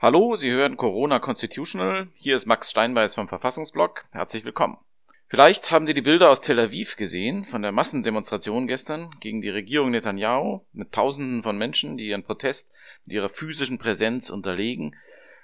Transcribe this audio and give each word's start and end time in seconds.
Hallo, 0.00 0.36
Sie 0.36 0.52
hören 0.52 0.76
Corona 0.76 1.18
Constitutional. 1.18 2.06
Hier 2.16 2.36
ist 2.36 2.46
Max 2.46 2.70
Steinbeiß 2.70 3.16
vom 3.16 3.26
Verfassungsblog. 3.26 4.04
Herzlich 4.12 4.44
willkommen. 4.44 4.78
Vielleicht 5.26 5.72
haben 5.72 5.88
Sie 5.88 5.92
die 5.94 6.02
Bilder 6.02 6.30
aus 6.30 6.40
Tel 6.40 6.60
Aviv 6.60 6.94
gesehen 6.94 7.42
von 7.42 7.62
der 7.62 7.72
Massendemonstration 7.72 8.68
gestern 8.68 9.10
gegen 9.18 9.42
die 9.42 9.48
Regierung 9.48 9.90
Netanyahu 9.90 10.60
mit 10.72 10.92
Tausenden 10.92 11.42
von 11.42 11.58
Menschen, 11.58 11.96
die 11.96 12.06
ihren 12.06 12.22
Protest 12.22 12.70
mit 13.06 13.16
ihrer 13.16 13.28
physischen 13.28 13.78
Präsenz 13.78 14.30
unterlegen 14.30 14.94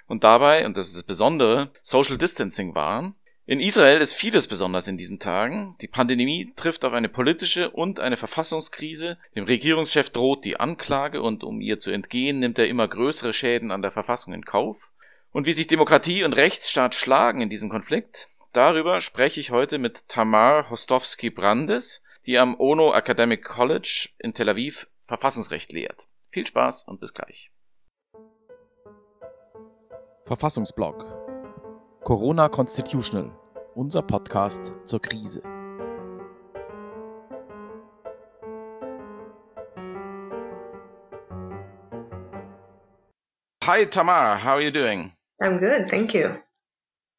und 0.07 0.23
dabei, 0.23 0.65
und 0.65 0.77
das 0.77 0.87
ist 0.87 0.95
das 0.95 1.03
Besondere, 1.03 1.69
Social 1.83 2.17
Distancing 2.17 2.75
waren. 2.75 3.13
In 3.47 3.59
Israel 3.59 4.01
ist 4.01 4.15
vieles 4.15 4.47
besonders 4.47 4.87
in 4.87 4.97
diesen 4.97 5.19
Tagen. 5.19 5.75
Die 5.79 5.87
Pandemie 5.87 6.51
trifft 6.55 6.83
auf 6.83 6.93
eine 6.93 7.09
politische 7.09 7.69
und 7.69 7.99
eine 7.99 8.17
Verfassungskrise. 8.17 9.19
Dem 9.35 9.43
Regierungschef 9.43 10.09
droht 10.09 10.45
die 10.45 10.59
Anklage 10.59 11.21
und 11.21 11.43
um 11.43 11.61
ihr 11.61 11.79
zu 11.79 11.91
entgehen, 11.91 12.39
nimmt 12.39 12.57
er 12.57 12.67
immer 12.67 12.87
größere 12.87 13.33
Schäden 13.33 13.69
an 13.69 13.83
der 13.83 13.91
Verfassung 13.91 14.33
in 14.33 14.45
Kauf. 14.45 14.91
Und 15.31 15.45
wie 15.45 15.53
sich 15.53 15.67
Demokratie 15.67 16.23
und 16.23 16.33
Rechtsstaat 16.33 16.95
schlagen 16.95 17.41
in 17.41 17.49
diesem 17.49 17.69
Konflikt, 17.69 18.29
darüber 18.53 18.99
spreche 18.99 19.39
ich 19.39 19.51
heute 19.51 19.77
mit 19.77 20.09
Tamar 20.09 20.71
Hostowski-Brandes, 20.71 22.01
die 22.25 22.39
am 22.39 22.59
Ono 22.59 22.93
Academic 22.93 23.43
College 23.43 24.09
in 24.17 24.33
Tel 24.33 24.49
Aviv 24.49 24.87
Verfassungsrecht 25.03 25.71
lehrt. 25.71 26.07
Viel 26.31 26.47
Spaß 26.47 26.85
und 26.87 26.99
bis 26.99 27.13
gleich. 27.13 27.51
Verfassungsblog 30.25 31.14
Corona 32.05 32.47
Constitutional, 32.49 33.31
unser 33.73 34.03
Podcast 34.03 34.73
zur 34.85 34.99
Krise. 34.99 35.41
Hi 43.63 43.85
Tamar, 43.85 44.37
how 44.37 44.53
are 44.53 44.61
you 44.61 44.69
doing? 44.69 45.13
I'm 45.41 45.57
good, 45.57 45.89
thank 45.89 46.13
you. 46.13 46.43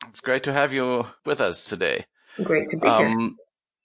It's 0.08 0.20
great 0.20 0.44
to 0.44 0.52
have 0.52 0.72
you 0.72 1.06
with 1.24 1.40
us 1.40 1.64
today. 1.64 2.06
Great 2.44 2.70
to 2.70 2.76
be 2.76 2.86
um, 2.86 3.38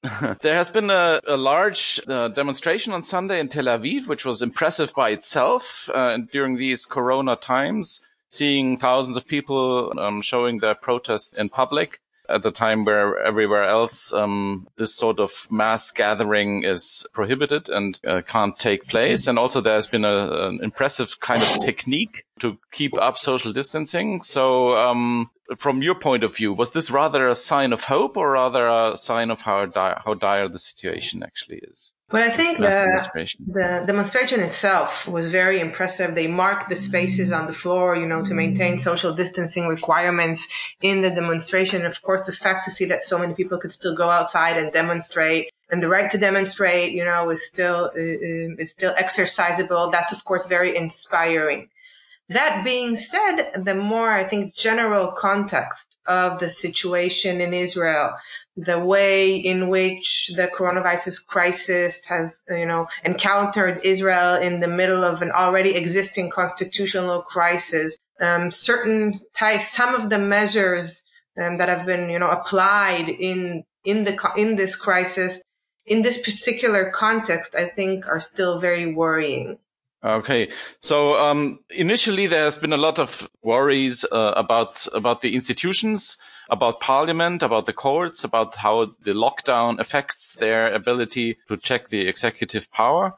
here. 0.04 0.38
there 0.44 0.54
has 0.54 0.70
been 0.70 0.92
a, 0.92 1.20
a 1.28 1.36
large 1.36 2.00
uh, 2.08 2.28
demonstration 2.28 2.94
on 2.94 3.02
Sunday 3.02 3.40
in 3.40 3.50
Tel 3.50 3.66
Aviv, 3.66 4.08
which 4.08 4.24
was 4.24 4.44
impressive 4.44 4.94
by 4.96 5.10
itself 5.10 5.90
uh, 5.96 6.20
during 6.32 6.58
these 6.58 6.86
corona 6.86 7.36
times 7.36 8.04
seeing 8.32 8.78
thousands 8.78 9.18
of 9.18 9.28
people 9.28 9.94
um, 10.00 10.22
showing 10.22 10.60
their 10.60 10.76
protest 10.76 11.36
in 11.38 11.50
public 11.50 12.00
at 12.30 12.44
the 12.44 12.52
time 12.52 12.86
where 12.86 13.20
everywhere 13.20 13.64
else 13.64 14.14
um, 14.14 14.68
this 14.78 14.96
sort 14.96 15.20
of 15.20 15.48
mass 15.52 15.92
gathering 15.92 16.64
is 16.64 17.06
prohibited 17.14 17.70
and 17.70 18.00
uh, 18.08 18.22
can't 18.22 18.58
take 18.58 18.88
place. 18.88 19.28
And 19.28 19.38
also 19.38 19.62
there's 19.62 19.88
been 19.88 20.06
a, 20.06 20.48
an 20.48 20.60
impressive 20.64 21.20
kind 21.20 21.44
of 21.44 21.60
technique 21.60 22.24
to 22.40 22.58
keep 22.72 22.98
up 22.98 23.18
social 23.18 23.52
distancing. 23.52 24.22
So 24.24 24.78
um, 24.78 25.30
from 25.58 25.82
your 25.82 25.96
point 25.96 26.24
of 26.24 26.36
view, 26.36 26.54
was 26.54 26.72
this 26.72 26.90
rather 26.90 27.28
a 27.28 27.36
sign 27.36 27.74
of 27.74 27.84
hope 27.84 28.18
or 28.18 28.32
rather 28.32 28.68
a 28.68 28.96
sign 28.96 29.30
of 29.30 29.42
how, 29.42 29.66
di- 29.66 30.02
how 30.04 30.14
dire 30.14 30.48
the 30.48 30.60
situation 30.60 31.24
actually 31.24 31.62
is? 31.64 31.94
But 32.12 32.24
I 32.24 32.30
think 32.30 32.58
the, 32.58 32.70
demonstration. 32.70 33.46
the 33.48 33.84
demonstration 33.88 34.42
itself 34.42 35.08
was 35.08 35.28
very 35.28 35.60
impressive. 35.60 36.14
They 36.14 36.28
marked 36.28 36.70
the 36.70 36.76
spaces 36.76 37.32
on 37.32 37.48
the 37.48 37.54
floor, 37.54 37.96
you 37.96 38.06
know, 38.06 38.24
to 38.24 38.34
maintain 38.34 38.80
social 38.80 39.14
distancing 39.14 39.68
requirements 39.68 40.48
in 40.82 41.02
the 41.02 41.10
demonstration. 41.10 41.86
Of 41.86 42.02
course, 42.02 42.26
the 42.26 42.34
fact 42.34 42.66
to 42.66 42.72
see 42.72 42.86
that 42.86 43.04
so 43.04 43.18
many 43.18 43.34
people 43.34 43.60
could 43.60 43.72
still 43.72 43.96
go 43.96 44.10
outside 44.10 44.58
and 44.58 44.74
demonstrate 44.74 45.52
and 45.72 45.82
the 45.82 45.88
right 45.88 46.12
to 46.12 46.18
demonstrate, 46.18 46.92
you 46.92 47.06
know, 47.06 47.30
is 47.30 47.48
still, 47.48 47.86
uh, 47.96 48.62
is 48.62 48.72
still 48.72 48.94
exercisable. 48.94 49.92
That's 49.92 50.12
of 50.12 50.24
course 50.26 50.46
very 50.46 50.76
inspiring. 50.76 51.70
That 52.28 52.64
being 52.66 52.98
said, 52.98 53.64
the 53.64 53.76
more 53.76 54.10
I 54.10 54.24
think 54.26 54.54
general 54.54 55.14
context 55.14 55.98
of 56.06 56.40
the 56.40 56.50
situation 56.50 57.42
in 57.42 57.54
Israel 57.54 58.16
the 58.58 58.80
way 58.80 59.36
in 59.36 59.70
which 59.70 60.32
the 60.36 60.48
coronavirus 60.48 61.26
crisis 61.26 62.06
has, 62.06 62.44
you 62.50 62.66
know, 62.66 62.88
encountered 63.04 63.82
Israel 63.84 64.36
in 64.36 64.60
the 64.60 64.68
middle 64.68 65.04
of 65.04 65.22
an 65.22 65.32
already 65.32 65.76
existing 65.76 66.30
constitutional 66.30 67.22
crisis. 67.22 67.98
Um, 68.20 68.52
certain 68.52 69.22
types, 69.34 69.70
some 69.70 69.96
of 69.96 70.10
the 70.10 70.18
measures 70.18 71.04
um, 71.40 71.58
that 71.58 71.70
have 71.70 71.86
been, 71.86 72.10
you 72.10 72.20
know, 72.20 72.30
applied 72.30 73.10
in 73.10 73.64
in 73.84 74.04
the 74.04 74.18
in 74.38 74.56
this 74.58 74.76
crisis, 74.76 75.42
in 75.86 76.02
this 76.02 76.22
particular 76.22 76.92
context, 76.92 77.56
I 77.56 77.66
think 77.66 78.08
are 78.08 78.20
still 78.20 78.60
very 78.60 78.94
worrying. 78.94 79.58
Okay, 80.04 80.52
so 80.80 81.16
um, 81.16 81.60
initially 81.70 82.26
there 82.26 82.46
has 82.46 82.58
been 82.58 82.74
a 82.74 82.78
lot 82.78 82.98
of 82.98 83.30
worries 83.44 84.04
uh, 84.12 84.34
about 84.36 84.88
about 84.94 85.22
the 85.22 85.36
institutions, 85.36 86.18
about 86.52 86.82
Parliament, 86.82 87.42
about 87.42 87.66
the 87.66 87.74
courts, 87.74 88.24
about 88.26 88.56
how 88.58 88.86
the 89.04 89.14
lockdown 89.14 89.80
affects 89.80 90.36
their 90.36 90.72
ability 90.72 91.38
to 91.48 91.56
check 91.56 91.88
the 91.88 92.08
executive 92.08 92.70
power. 92.72 93.16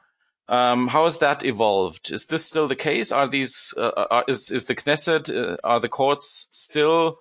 Um, 0.48 0.88
how 0.88 1.04
has 1.04 1.18
that 1.18 1.44
evolved? 1.44 2.12
Is 2.12 2.26
this 2.26 2.46
still 2.46 2.68
the 2.68 2.76
case? 2.76 3.10
Are 3.10 3.26
these 3.26 3.74
uh, 3.76 3.80
uh 3.96 4.06
are, 4.10 4.24
is 4.28 4.50
is 4.50 4.66
the 4.66 4.74
Knesset 4.74 5.34
uh, 5.34 5.56
are 5.64 5.80
the 5.80 5.88
courts 5.88 6.46
still 6.50 7.18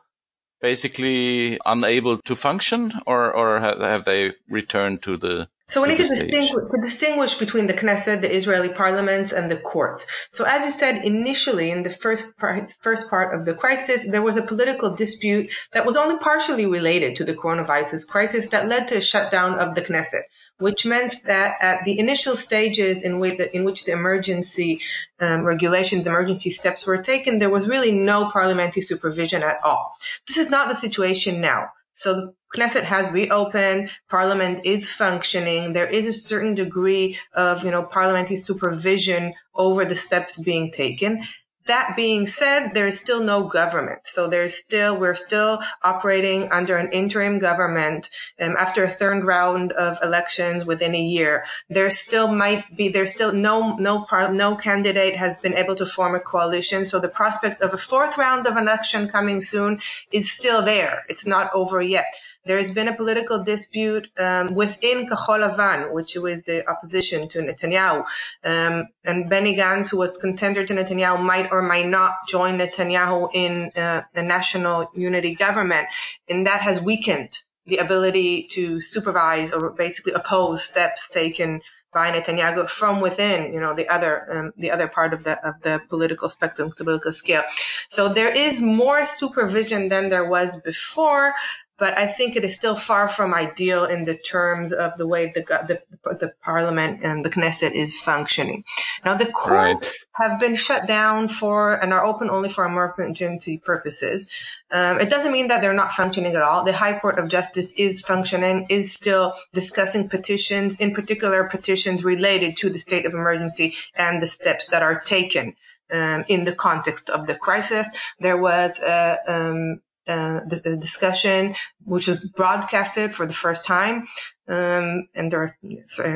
basically 0.61 1.57
unable 1.65 2.19
to 2.19 2.35
function, 2.35 2.93
or 3.07 3.33
or 3.33 3.59
have 3.59 4.05
they 4.05 4.31
returned 4.49 5.01
to 5.03 5.17
the 5.17 5.47
so 5.67 5.81
we 5.81 5.89
need 5.89 5.97
to 5.97 6.07
distinguish, 6.07 6.51
to 6.51 6.81
distinguish, 6.81 7.35
between 7.35 7.67
the 7.67 7.73
Knesset, 7.73 8.21
the 8.21 8.33
Israeli 8.33 8.69
parliament, 8.69 9.31
and 9.31 9.49
the 9.49 9.57
courts. 9.57 10.05
So 10.31 10.43
as 10.43 10.65
you 10.65 10.71
said 10.71 11.05
initially 11.05 11.71
in 11.71 11.83
the 11.83 11.89
first 11.89 12.37
part, 12.37 12.75
first 12.81 13.09
part 13.09 13.33
of 13.33 13.45
the 13.45 13.55
crisis, 13.55 14.07
there 14.07 14.21
was 14.21 14.37
a 14.37 14.43
political 14.43 14.95
dispute 14.95 15.51
that 15.71 15.85
was 15.85 15.95
only 15.95 16.17
partially 16.19 16.65
related 16.65 17.15
to 17.17 17.23
the 17.23 17.33
coronavirus 17.33 18.07
crisis 18.07 18.47
that 18.47 18.67
led 18.67 18.89
to 18.89 18.97
a 18.97 19.01
shutdown 19.01 19.59
of 19.59 19.75
the 19.75 19.81
Knesset 19.81 20.23
which 20.59 20.85
meant 20.85 21.13
that 21.25 21.57
at 21.61 21.83
the 21.83 21.99
initial 21.99 22.35
stages 22.35 23.03
in 23.03 23.19
which 23.19 23.37
the, 23.37 23.55
in 23.55 23.63
which 23.63 23.85
the 23.85 23.91
emergency 23.91 24.81
um, 25.19 25.43
regulations, 25.43 26.05
emergency 26.05 26.51
steps 26.51 26.85
were 26.85 27.01
taken, 27.01 27.39
there 27.39 27.49
was 27.49 27.67
really 27.67 27.91
no 27.91 28.29
parliamentary 28.29 28.81
supervision 28.81 29.43
at 29.43 29.59
all. 29.63 29.95
This 30.27 30.37
is 30.37 30.49
not 30.49 30.69
the 30.69 30.75
situation 30.75 31.41
now. 31.41 31.69
So 31.93 32.33
Knesset 32.53 32.83
has 32.83 33.09
reopened. 33.09 33.89
Parliament 34.09 34.65
is 34.65 34.91
functioning. 34.91 35.73
There 35.73 35.87
is 35.87 36.07
a 36.07 36.13
certain 36.13 36.53
degree 36.53 37.17
of, 37.33 37.63
you 37.63 37.71
know, 37.71 37.83
parliamentary 37.83 38.35
supervision 38.35 39.33
over 39.55 39.85
the 39.85 39.95
steps 39.95 40.39
being 40.39 40.71
taken. 40.71 41.23
That 41.65 41.95
being 41.95 42.27
said, 42.27 42.73
there 42.73 42.87
is 42.87 42.99
still 42.99 43.23
no 43.23 43.47
government. 43.47 44.01
So 44.03 44.27
there's 44.27 44.53
still, 44.53 44.99
we're 44.99 45.15
still 45.15 45.63
operating 45.81 46.51
under 46.51 46.75
an 46.75 46.91
interim 46.91 47.39
government 47.39 48.09
um, 48.39 48.57
after 48.57 48.83
a 48.83 48.89
third 48.89 49.23
round 49.23 49.71
of 49.71 49.97
elections 50.03 50.65
within 50.65 50.93
a 50.93 51.01
year. 51.01 51.45
There 51.69 51.89
still 51.89 52.27
might 52.27 52.75
be, 52.75 52.89
there's 52.89 53.13
still 53.13 53.31
no, 53.31 53.77
no 53.77 54.03
par, 54.03 54.33
no 54.33 54.57
candidate 54.57 55.15
has 55.15 55.37
been 55.37 55.57
able 55.57 55.75
to 55.75 55.85
form 55.85 56.15
a 56.15 56.19
coalition. 56.19 56.85
So 56.85 56.99
the 56.99 57.07
prospect 57.07 57.61
of 57.61 57.73
a 57.73 57.77
fourth 57.77 58.17
round 58.17 58.45
of 58.45 58.57
election 58.57 59.07
coming 59.07 59.41
soon 59.41 59.79
is 60.11 60.29
still 60.29 60.63
there. 60.63 61.05
It's 61.07 61.25
not 61.25 61.51
over 61.53 61.81
yet. 61.81 62.13
There 62.45 62.57
has 62.57 62.71
been 62.71 62.89
a 62.89 62.95
political 62.95 63.43
dispute 63.43 64.09
um, 64.17 64.53
within 64.53 65.07
Kahol 65.07 65.39
Lavan, 65.39 65.93
which 65.93 66.15
was 66.15 66.43
the 66.43 66.67
opposition 66.69 67.29
to 67.29 67.39
Netanyahu. 67.39 68.05
Um, 68.43 68.87
and 69.05 69.29
Benny 69.29 69.55
Gantz, 69.55 69.89
who 69.89 69.97
was 69.97 70.17
contender 70.17 70.65
to 70.65 70.73
Netanyahu, 70.73 71.23
might 71.23 71.51
or 71.51 71.61
might 71.61 71.87
not 71.87 72.27
join 72.27 72.57
Netanyahu 72.57 73.29
in 73.33 73.71
uh, 73.75 74.01
the 74.13 74.23
national 74.23 74.91
unity 74.93 75.35
government. 75.35 75.87
And 76.27 76.47
that 76.47 76.61
has 76.61 76.81
weakened 76.81 77.31
the 77.65 77.77
ability 77.77 78.47
to 78.51 78.81
supervise 78.81 79.53
or 79.53 79.69
basically 79.69 80.13
oppose 80.13 80.63
steps 80.63 81.09
taken 81.09 81.61
by 81.93 82.11
Netanyahu 82.11 82.67
from 82.67 83.01
within, 83.01 83.53
you 83.53 83.59
know, 83.59 83.75
the 83.75 83.87
other, 83.87 84.25
um, 84.31 84.53
the 84.57 84.71
other 84.71 84.87
part 84.87 85.13
of 85.13 85.23
the, 85.23 85.47
of 85.47 85.61
the 85.61 85.79
political 85.89 86.27
spectrum, 86.27 86.71
the 86.75 86.83
political 86.83 87.13
scale. 87.13 87.43
So 87.87 88.09
there 88.09 88.31
is 88.31 88.61
more 88.61 89.05
supervision 89.05 89.89
than 89.89 90.09
there 90.09 90.27
was 90.27 90.59
before, 90.59 91.33
but 91.77 91.97
I 91.97 92.07
think 92.07 92.35
it 92.35 92.45
is 92.45 92.53
still 92.53 92.75
far 92.75 93.07
from 93.07 93.33
ideal 93.33 93.85
in 93.85 94.05
the 94.05 94.15
terms 94.15 94.71
of 94.71 94.97
the 94.97 95.07
way 95.07 95.31
the 95.33 95.41
the, 95.41 96.15
the 96.15 96.33
parliament 96.43 96.99
and 97.03 97.25
the 97.25 97.29
Knesset 97.29 97.71
is 97.71 97.99
functioning. 97.99 98.63
Now 99.03 99.15
the 99.15 99.25
courts 99.25 99.51
right. 99.51 99.93
have 100.13 100.39
been 100.39 100.55
shut 100.55 100.87
down 100.87 101.27
for 101.27 101.73
and 101.73 101.91
are 101.91 102.05
open 102.05 102.29
only 102.29 102.49
for 102.49 102.65
emergency 102.65 103.57
purposes. 103.57 104.31
Um, 104.71 104.99
it 104.99 105.09
doesn't 105.09 105.31
mean 105.31 105.47
that 105.47 105.61
they're 105.61 105.73
not 105.73 105.93
functioning 105.93 106.35
at 106.35 106.41
all. 106.41 106.63
The 106.63 106.73
High 106.73 106.99
Court 106.99 107.17
of 107.17 107.27
Justice 107.27 107.71
is 107.73 108.01
functioning, 108.01 108.67
is 108.69 108.93
still 108.93 109.33
discussing 109.51 110.09
petitions, 110.09 110.77
in 110.77 110.93
particular 110.93 111.49
petitions 111.49 112.03
related 112.03 112.57
to 112.57 112.69
the 112.69 112.79
state 112.79 113.05
of 113.05 113.13
emergency 113.13 113.75
and 113.95 114.21
the 114.21 114.27
steps 114.27 114.67
that 114.67 114.83
are 114.83 114.99
taken. 114.99 115.55
Um, 115.91 116.23
in 116.27 116.43
the 116.43 116.55
context 116.55 117.11
of 117.11 117.27
the 117.27 117.35
crisis. 117.35 117.85
There 118.19 118.37
was 118.37 118.79
a, 118.79 119.19
um, 119.27 119.81
uh, 120.07 120.41
the, 120.47 120.61
the, 120.63 120.77
discussion, 120.77 121.55
which 121.85 122.07
was 122.07 122.23
broadcasted 122.23 123.15
for 123.15 123.25
the 123.25 123.33
first 123.33 123.65
time, 123.65 124.07
um, 124.47 125.07
and 125.15 125.31
there 125.31 125.57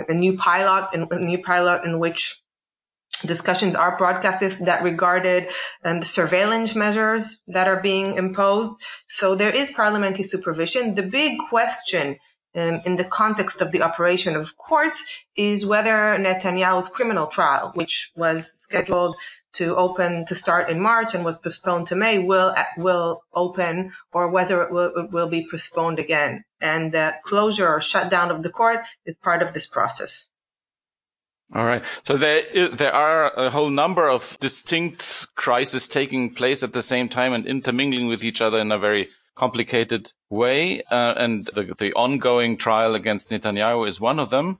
a 0.10 0.13
new 0.13 0.38
pilot, 0.38 0.89
in, 0.94 1.07
a 1.10 1.19
new 1.19 1.42
pilot 1.42 1.86
in 1.86 2.00
which 2.00 2.42
discussions 3.25 3.75
are 3.75 3.98
broadcasted 3.98 4.66
that 4.66 4.84
regarded 4.84 5.48
um, 5.84 6.00
the 6.00 6.06
surveillance 6.06 6.75
measures 6.75 7.39
that 7.48 7.68
are 7.68 7.81
being 7.81 8.16
imposed. 8.16 8.74
So 9.07 9.36
there 9.36 9.51
is 9.51 9.72
parliamentary 9.72 10.25
supervision. 10.25 10.95
The 10.95 11.04
big 11.04 11.39
question 11.50 12.18
um, 12.56 12.81
in 12.86 12.95
the 12.95 13.04
context 13.04 13.62
of 13.62 13.72
the 13.72 13.84
operation 13.84 14.36
of 14.36 14.57
courts 14.57 15.25
is 15.36 15.66
whether 15.66 16.18
Netanyahu's 16.18 16.89
criminal 16.89 17.28
trial, 17.28 17.72
which 17.74 18.12
was 18.16 18.51
scheduled 18.51 19.16
to 19.57 19.75
open 19.75 20.25
to 20.25 20.36
start 20.36 20.69
in 20.69 20.81
March 20.81 21.13
and 21.13 21.24
was 21.24 21.39
postponed 21.39 21.88
to 21.88 21.95
May, 21.95 22.19
will 22.19 22.56
will 22.77 23.21
open, 23.33 23.94
or 24.12 24.30
whether 24.30 24.63
it 24.63 24.71
will, 24.71 24.92
it 24.95 25.12
will 25.12 25.27
be 25.27 25.48
postponed 25.50 26.00
again. 26.00 26.44
And 26.62 26.92
the 26.92 27.15
closure 27.24 27.68
or 27.68 27.81
shutdown 27.81 28.31
of 28.31 28.44
the 28.44 28.50
court 28.50 28.80
is 29.06 29.15
part 29.15 29.42
of 29.42 29.54
this 29.54 29.68
process. 29.68 30.30
All 31.56 31.65
right. 31.65 31.83
So 32.04 32.18
there 32.18 32.39
is, 32.39 32.75
there 32.75 32.94
are 32.94 33.33
a 33.33 33.50
whole 33.50 33.69
number 33.69 34.09
of 34.09 34.38
distinct 34.39 35.27
crises 35.36 35.88
taking 35.88 36.33
place 36.33 36.62
at 36.62 36.74
the 36.74 36.81
same 36.81 37.07
time 37.07 37.33
and 37.33 37.45
intermingling 37.45 38.07
with 38.07 38.24
each 38.24 38.42
other 38.42 38.57
in 38.57 38.71
a 38.71 38.77
very 38.77 39.10
complicated 39.36 40.12
way. 40.30 40.81
Uh, 40.92 41.13
and 41.15 41.45
the, 41.45 41.74
the 41.77 41.94
ongoing 41.94 42.57
trial 42.57 42.95
against 42.95 43.30
Netanyahu 43.30 43.88
is 43.88 44.01
one 44.01 44.19
of 44.19 44.30
them. 44.30 44.60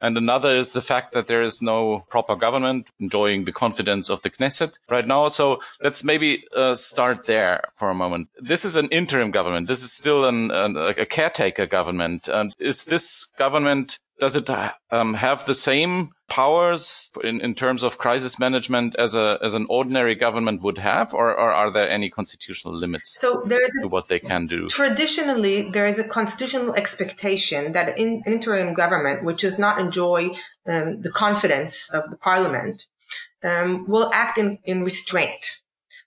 And 0.00 0.16
another 0.16 0.56
is 0.56 0.72
the 0.72 0.82
fact 0.82 1.12
that 1.12 1.26
there 1.26 1.42
is 1.42 1.62
no 1.62 2.04
proper 2.10 2.36
government 2.36 2.88
enjoying 3.00 3.44
the 3.44 3.52
confidence 3.52 4.10
of 4.10 4.22
the 4.22 4.30
Knesset 4.30 4.74
right 4.90 5.06
now. 5.06 5.28
So 5.28 5.60
let's 5.82 6.04
maybe 6.04 6.44
uh, 6.54 6.74
start 6.74 7.26
there 7.26 7.62
for 7.76 7.88
a 7.88 7.94
moment. 7.94 8.28
This 8.38 8.64
is 8.64 8.76
an 8.76 8.88
interim 8.88 9.30
government. 9.30 9.68
This 9.68 9.82
is 9.82 9.92
still 9.92 10.26
an, 10.26 10.50
an, 10.50 10.76
a 10.76 11.06
caretaker 11.06 11.66
government. 11.66 12.28
And 12.28 12.54
is 12.58 12.84
this 12.84 13.24
government 13.38 13.98
does 14.18 14.36
it 14.36 14.48
um, 14.90 15.14
have 15.14 15.44
the 15.44 15.54
same 15.54 16.12
powers 16.28 17.10
in, 17.22 17.40
in 17.40 17.54
terms 17.54 17.82
of 17.82 17.98
crisis 17.98 18.38
management 18.38 18.96
as 18.98 19.14
a 19.14 19.38
as 19.42 19.54
an 19.54 19.66
ordinary 19.68 20.14
government 20.14 20.62
would 20.62 20.78
have, 20.78 21.14
or, 21.14 21.30
or 21.30 21.52
are 21.52 21.70
there 21.70 21.88
any 21.88 22.10
constitutional 22.10 22.74
limits 22.74 23.18
so 23.20 23.42
there 23.46 23.62
is 23.62 23.70
to 23.82 23.88
what 23.88 24.08
they 24.08 24.18
can 24.18 24.46
do? 24.46 24.66
Traditionally, 24.68 25.70
there 25.70 25.86
is 25.86 25.98
a 25.98 26.04
constitutional 26.04 26.74
expectation 26.74 27.72
that 27.72 27.98
in, 27.98 28.22
an 28.26 28.32
interim 28.32 28.74
government, 28.74 29.24
which 29.24 29.40
does 29.40 29.58
not 29.58 29.78
enjoy 29.78 30.30
um, 30.66 31.00
the 31.00 31.12
confidence 31.14 31.90
of 31.90 32.10
the 32.10 32.16
parliament, 32.16 32.86
um, 33.44 33.86
will 33.86 34.10
act 34.12 34.38
in, 34.38 34.58
in 34.64 34.82
restraint. 34.82 35.60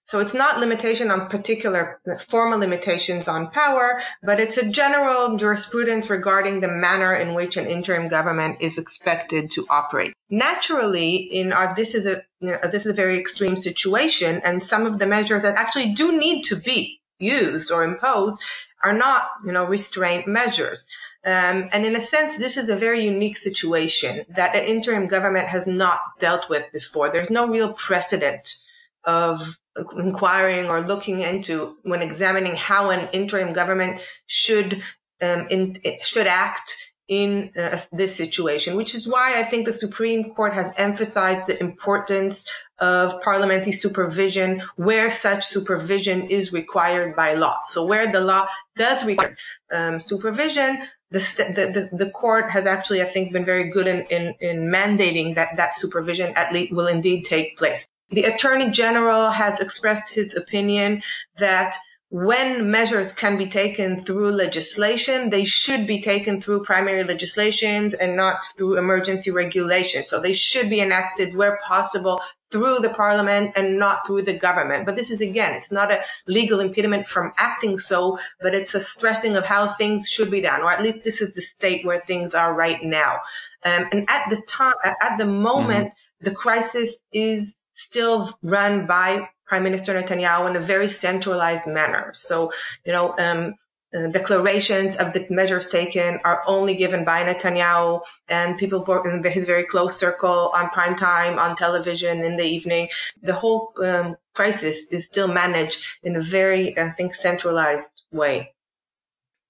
So 0.09 0.17
it's 0.17 0.33
not 0.33 0.59
limitation 0.59 1.11
on 1.11 1.29
particular 1.29 2.01
formal 2.29 2.57
limitations 2.57 3.27
on 3.27 3.51
power, 3.51 4.01
but 4.23 4.39
it's 4.39 4.57
a 4.57 4.67
general 4.67 5.38
jurisprudence 5.38 6.09
regarding 6.09 6.61
the 6.61 6.67
manner 6.67 7.13
in 7.13 7.35
which 7.35 7.57
an 7.57 7.67
interim 7.67 8.07
government 8.07 8.57
is 8.59 8.79
expected 8.79 9.51
to 9.51 9.67
operate. 9.69 10.15
Naturally, 10.27 11.17
in 11.17 11.53
our 11.53 11.75
this 11.75 11.94
is 11.94 12.07
a 12.07 12.23
you 12.41 12.53
know, 12.53 12.57
this 12.71 12.88
is 12.88 12.94
a 12.94 13.01
very 13.03 13.19
extreme 13.19 13.56
situation, 13.56 14.41
and 14.44 14.63
some 14.63 14.88
of 14.88 14.97
the 14.97 15.06
measures 15.06 15.44
that 15.44 15.59
actually 15.59 15.94
do 15.94 16.17
need 16.17 16.45
to 16.45 16.56
be 16.56 17.01
used 17.19 17.69
or 17.69 17.83
imposed 17.83 18.38
are 18.83 18.94
not 18.94 19.29
you 19.45 19.51
know 19.51 19.67
restraint 19.67 20.27
measures. 20.27 20.88
Um, 21.23 21.69
and 21.71 21.85
in 21.85 21.95
a 21.95 22.01
sense, 22.01 22.39
this 22.39 22.57
is 22.57 22.71
a 22.71 22.75
very 22.75 23.01
unique 23.01 23.38
situation 23.38 24.25
that 24.29 24.56
an 24.56 24.63
interim 24.63 25.06
government 25.06 25.50
has 25.50 25.67
not 25.67 26.00
dealt 26.17 26.50
with 26.50 26.65
before. 26.73 27.11
There's 27.11 27.29
no 27.29 27.47
real 27.47 27.73
precedent 27.73 28.56
of 29.03 29.56
inquiring 29.98 30.70
or 30.70 30.81
looking 30.81 31.22
into 31.22 31.78
when 31.84 32.02
examining 32.02 32.56
how 32.56 32.90
an 32.90 33.10
interim 33.14 33.54
government 33.54 34.02
should 34.26 34.81
um, 35.22 35.48
in, 35.50 35.78
should 36.02 36.28
act 36.28 36.90
in 37.10 37.52
uh, 37.58 37.78
this 37.92 38.16
situation, 38.16 38.78
which 38.78 38.94
is 38.94 39.08
why 39.08 39.40
I 39.40 39.44
think 39.44 39.66
the 39.66 39.74
Supreme 39.74 40.36
Court 40.36 40.54
has 40.54 40.72
emphasized 40.78 41.48
the 41.48 41.60
importance 41.60 42.46
of 42.78 43.22
parliamentary 43.22 43.72
supervision 43.72 44.62
where 44.76 45.10
such 45.10 45.46
supervision 45.46 46.28
is 46.28 46.54
required 46.54 47.16
by 47.16 47.34
law. 47.34 47.60
So 47.66 47.88
where 47.88 48.08
the 48.08 48.22
law 48.22 48.48
does 48.78 49.04
require 49.04 49.36
um, 49.72 50.00
supervision, 50.00 50.78
the, 51.12 51.20
the, 51.20 51.98
the, 52.06 52.12
court 52.12 52.52
has 52.52 52.68
actually, 52.68 53.02
I 53.02 53.06
think, 53.06 53.34
been 53.34 53.44
very 53.44 53.72
good 53.72 53.88
in, 53.88 54.02
in, 54.12 54.36
in 54.40 54.70
mandating 54.70 55.36
that 55.36 55.58
that 55.58 55.74
supervision 55.74 56.34
at 56.36 56.54
least 56.54 56.72
will 56.72 56.88
indeed 56.88 57.26
take 57.26 57.58
place. 57.58 57.88
The 58.11 58.23
Attorney 58.23 58.71
General 58.71 59.29
has 59.29 59.59
expressed 59.59 60.13
his 60.13 60.35
opinion 60.35 61.03
that 61.38 61.75
when 62.11 62.71
measures 62.71 63.13
can 63.13 63.38
be 63.38 63.45
taken 63.45 64.03
through 64.03 64.31
legislation, 64.31 65.29
they 65.29 65.45
should 65.45 65.85
be 65.85 66.01
taken 66.01 66.41
through 66.41 66.63
primary 66.63 67.03
legislations 67.03 67.94
and 67.94 68.15
not 68.15 68.44
through 68.57 68.79
emergency 68.79 69.29
regulations. 69.29 70.07
So 70.07 70.19
they 70.19 70.33
should 70.33 70.71
be 70.71 70.81
enacted 70.81 71.35
where 71.35 71.59
possible 71.63 72.19
through 72.50 72.79
the 72.79 72.95
parliament 72.95 73.51
and 73.56 73.77
not 73.77 74.07
through 74.07 74.23
the 74.23 74.38
government. 74.38 74.88
But 74.88 74.95
this 74.95 75.11
is 75.11 75.21
again, 75.21 75.53
it's 75.53 75.71
not 75.71 75.91
a 75.91 76.03
legal 76.25 76.61
impediment 76.61 77.06
from 77.06 77.31
acting 77.38 77.77
so, 77.77 78.17
but 78.41 78.56
it's 78.56 78.73
a 78.73 78.81
stressing 78.81 79.35
of 79.35 79.45
how 79.45 79.73
things 79.73 80.09
should 80.09 80.31
be 80.31 80.41
done, 80.41 80.63
or 80.63 80.71
at 80.71 80.81
least 80.81 81.03
this 81.03 81.21
is 81.21 81.35
the 81.35 81.41
state 81.41 81.85
where 81.85 82.01
things 82.01 82.33
are 82.33 82.56
right 82.56 82.83
now. 82.83 83.19
Um, 83.63 83.88
and 83.91 84.09
at 84.09 84.31
the 84.31 84.41
time, 84.47 84.73
at 84.83 85.17
the 85.19 85.27
moment, 85.27 85.89
mm-hmm. 85.89 86.25
the 86.25 86.31
crisis 86.31 86.97
is 87.13 87.56
still 87.80 88.38
run 88.44 88.86
by 88.86 89.30
Prime 89.48 89.64
Minister 89.64 89.94
Netanyahu 89.94 90.50
in 90.50 90.56
a 90.56 90.60
very 90.60 90.90
centralized 90.90 91.66
manner. 91.66 92.12
So, 92.14 92.52
you 92.86 92.94
know, 92.94 93.16
um, 93.18 93.56
uh, 93.92 94.08
declarations 94.08 94.96
of 94.98 95.14
the 95.14 95.26
measures 95.31 95.68
taken 95.68 96.20
are 96.24 96.44
only 96.46 96.76
given 96.76 97.06
by 97.06 97.24
Netanyahu 97.24 98.02
and 98.28 98.60
people 98.60 98.86
in 99.06 99.24
his 99.24 99.46
very 99.46 99.64
close 99.64 99.98
circle 99.98 100.52
on 100.54 100.70
prime 100.70 100.96
time, 100.96 101.40
on 101.40 101.56
television 101.56 102.24
in 102.24 102.38
the 102.38 102.44
evening. 102.44 102.90
The 103.22 103.34
whole 103.34 103.74
um, 103.84 104.16
crisis 104.36 104.88
is 104.90 105.06
still 105.06 105.28
managed 105.28 105.80
in 106.04 106.16
a 106.16 106.22
very, 106.22 106.78
I 106.78 106.92
think, 106.92 107.16
centralized 107.16 107.90
way. 108.12 108.54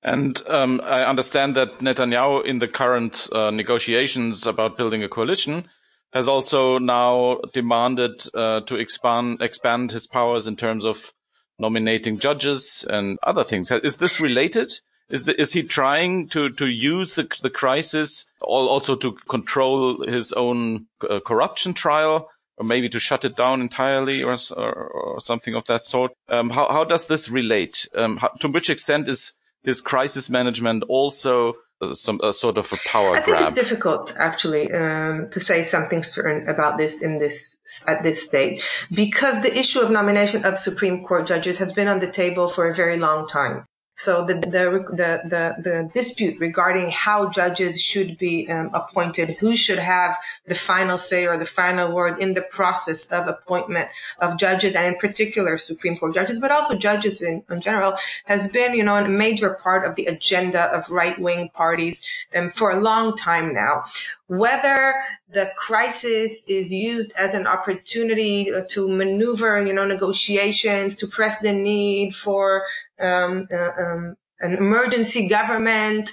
And 0.02 0.42
um, 0.48 0.80
I 0.86 1.04
understand 1.04 1.56
that 1.56 1.80
Netanyahu, 1.80 2.46
in 2.46 2.60
the 2.60 2.70
current 2.70 3.28
uh, 3.34 3.52
negotiations 3.52 4.48
about 4.48 4.78
building 4.78 5.04
a 5.04 5.10
coalition, 5.10 5.68
has 6.14 6.28
also 6.28 6.80
now 6.80 7.40
demanded 7.54 8.24
uh, 8.34 8.62
to 8.62 8.76
expand 8.76 9.42
expand 9.42 9.92
his 9.92 10.08
powers 10.08 10.48
in 10.48 10.56
terms 10.56 10.86
of 10.86 11.14
nominating 11.60 12.20
judges 12.20 12.86
and 12.90 13.18
other 13.24 13.44
things. 13.44 13.72
Is 13.72 13.98
this 13.98 14.20
related? 14.20 14.72
Is 15.10 15.24
the, 15.24 15.40
is 15.40 15.54
he 15.54 15.64
trying 15.64 16.30
to 16.30 16.50
to 16.52 16.68
use 16.68 17.16
the 17.16 17.28
the 17.42 17.50
crisis 17.50 18.26
also 18.42 18.96
to 18.96 19.18
control 19.28 20.04
his 20.06 20.32
own 20.34 20.88
uh, 21.10 21.20
corruption 21.26 21.74
trial? 21.74 22.30
Or 22.58 22.66
maybe 22.66 22.90
to 22.90 23.00
shut 23.00 23.24
it 23.24 23.38
down 23.38 23.62
entirely, 23.62 24.22
or 24.22 24.36
or, 24.58 24.74
or 24.74 25.22
something 25.22 25.56
of 25.56 25.64
that 25.68 25.82
sort. 25.82 26.12
Um, 26.28 26.50
how 26.50 26.68
how 26.70 26.84
does 26.84 27.08
this 27.08 27.30
relate? 27.30 27.88
Um, 27.96 28.18
how, 28.18 28.28
to 28.42 28.50
which 28.50 28.70
extent 28.70 29.08
is 29.08 29.34
his 29.64 29.82
crisis 29.82 30.30
management 30.30 30.84
also 30.88 31.54
some 31.94 32.20
a 32.22 32.34
sort 32.34 32.58
of 32.58 32.72
a 32.74 32.78
power 32.86 33.16
I 33.16 33.24
grab. 33.24 33.40
think 33.40 33.52
it's 33.52 33.70
difficult 33.70 34.14
actually 34.18 34.72
um, 34.72 35.30
to 35.32 35.40
say 35.40 35.64
something 35.64 36.04
certain 36.04 36.50
about 36.50 36.78
this 36.78 37.02
in 37.02 37.18
this 37.18 37.58
at 37.88 38.04
this 38.04 38.24
stage 38.24 38.66
because 38.92 39.42
the 39.42 39.58
issue 39.58 39.80
of 39.80 39.90
nomination 39.90 40.46
of 40.46 40.60
Supreme 40.60 41.06
Court 41.06 41.26
judges 41.26 41.58
has 41.60 41.72
been 41.72 41.88
on 41.88 42.00
the 42.00 42.12
table 42.12 42.50
for 42.50 42.70
a 42.70 42.76
very 42.76 42.98
long 42.98 43.28
time. 43.28 43.66
So 44.00 44.24
the, 44.24 44.36
the, 44.36 45.22
the, 45.28 45.62
the, 45.62 45.92
dispute 45.94 46.40
regarding 46.40 46.90
how 46.90 47.30
judges 47.32 47.82
should 47.82 48.18
be 48.18 48.50
um, 48.50 48.70
appointed, 48.74 49.32
who 49.42 49.58
should 49.58 49.78
have 49.78 50.18
the 50.48 50.56
final 50.56 50.98
say 50.98 51.28
or 51.28 51.36
the 51.36 51.46
final 51.46 51.94
word 51.94 52.20
in 52.20 52.34
the 52.34 52.42
process 52.42 53.08
of 53.08 53.28
appointment 53.28 53.90
of 54.20 54.38
judges 54.38 54.76
and 54.76 54.88
in 54.88 54.96
particular 54.96 55.58
Supreme 55.58 55.98
Court 55.98 56.14
judges, 56.14 56.40
but 56.40 56.50
also 56.50 56.78
judges 56.78 57.22
in, 57.22 57.44
in 57.50 57.60
general 57.60 57.96
has 58.24 58.48
been, 58.48 58.74
you 58.74 58.86
know, 58.86 58.96
a 58.96 59.06
major 59.06 59.56
part 59.62 59.86
of 59.86 59.96
the 59.96 60.06
agenda 60.06 60.62
of 60.74 60.90
right-wing 60.90 61.50
parties 61.50 62.02
um, 62.34 62.52
for 62.52 62.72
a 62.72 62.80
long 62.80 63.18
time 63.18 63.54
now. 63.54 63.84
Whether 64.28 64.94
the 65.32 65.52
crisis 65.58 66.44
is 66.48 66.74
used 66.74 67.14
as 67.18 67.34
an 67.34 67.48
opportunity 67.48 68.50
to 68.70 68.88
maneuver, 68.88 69.62
you 69.62 69.74
know, 69.74 69.86
negotiations, 69.86 70.96
to 70.98 71.08
press 71.08 71.40
the 71.40 71.52
need 71.52 72.16
for 72.16 72.64
um, 73.00 73.48
uh, 73.52 73.72
um, 73.78 74.16
an 74.42 74.58
emergency 74.58 75.28
government 75.28 76.12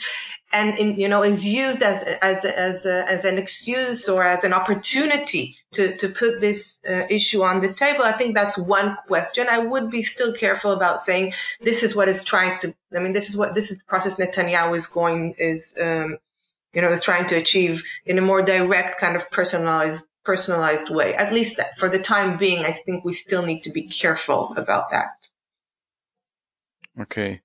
and 0.53 0.79
in, 0.79 0.99
you 0.99 1.09
know 1.09 1.23
is 1.23 1.47
used 1.47 1.83
as 1.83 2.03
as 2.03 2.45
as 2.45 2.87
a, 2.87 3.11
as 3.11 3.25
an 3.25 3.39
excuse 3.39 4.09
or 4.09 4.25
as 4.25 4.45
an 4.45 4.53
opportunity 4.53 5.57
to 5.73 5.97
to 5.97 6.09
put 6.09 6.41
this 6.41 6.81
uh, 6.89 7.03
issue 7.11 7.43
on 7.43 7.61
the 7.61 7.73
table 7.73 8.03
i 8.03 8.13
think 8.13 8.35
that's 8.35 8.57
one 8.57 8.97
question. 9.07 9.47
I 9.51 9.59
would 9.59 9.91
be 9.91 10.03
still 10.03 10.33
careful 10.33 10.73
about 10.73 11.01
saying 11.01 11.35
this 11.61 11.83
is 11.83 11.95
what 11.95 12.09
it's 12.09 12.23
trying 12.23 12.61
to 12.61 12.75
i 12.95 13.01
mean 13.01 13.13
this 13.13 13.29
is 13.29 13.37
what 13.37 13.55
this 13.55 13.71
is 13.71 13.79
the 13.79 13.85
process 13.85 14.17
netanyahu 14.17 14.77
is 14.77 14.87
going 14.87 15.35
is 15.39 15.75
um, 15.81 16.19
you 16.73 16.83
know 16.83 16.91
is 16.91 17.05
trying 17.05 17.27
to 17.29 17.37
achieve 17.37 17.85
in 18.05 18.19
a 18.19 18.23
more 18.23 18.43
direct 18.43 18.99
kind 18.99 19.17
of 19.17 19.31
personalized 19.31 20.05
personalized 20.25 20.91
way. 20.91 21.15
At 21.15 21.33
least 21.33 21.61
for 21.77 21.89
the 21.89 22.01
time 22.01 22.37
being 22.37 22.65
i 22.65 22.73
think 22.73 23.05
we 23.05 23.13
still 23.13 23.43
need 23.43 23.63
to 23.65 23.71
be 23.71 23.89
careful 23.89 24.55
about 24.57 24.91
that 24.91 25.29
Okay. 27.01 27.41